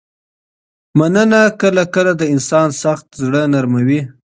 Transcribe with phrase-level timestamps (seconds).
[0.97, 4.01] مننه کله کله د انسان سخت زړه نرموي.